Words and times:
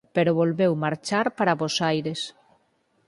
Pero 0.15 0.37
volveu 0.41 0.71
marchar 0.85 1.25
para 1.37 1.57
Bos 1.59 1.75
Aires. 1.91 2.21